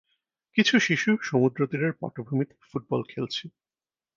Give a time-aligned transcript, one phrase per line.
[0.57, 3.43] কিছু শিশু সমুদ্রতীরের পটভূমিতে ফুটবল খেলছে।